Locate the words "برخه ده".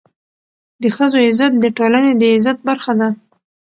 2.67-3.09